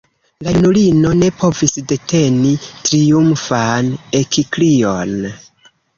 La 0.45 0.51
junulino 0.53 1.11
ne 1.17 1.27
povis 1.41 1.75
deteni 1.91 2.55
triumfan 2.89 3.93
ekkrion. 4.21 5.15